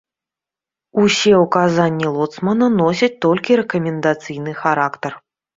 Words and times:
Усе 1.03 1.33
ўказанні 1.43 2.07
лоцмана 2.15 2.71
носяць 2.81 3.13
толькі 3.27 3.61
рэкамендацыйны 3.63 4.51
характар. 4.65 5.11